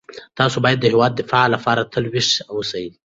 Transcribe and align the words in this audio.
تاسو 0.39 0.57
باید 0.63 0.79
د 0.81 0.85
هیواد 0.93 1.11
د 1.13 1.17
دفاع 1.21 1.45
لپاره 1.55 1.89
تل 1.91 2.05
ویښ 2.13 2.29
اوسئ. 2.53 2.85